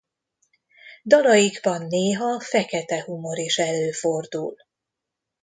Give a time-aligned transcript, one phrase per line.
[1.05, 4.55] Dalaikban néha fekete humor is előfordul.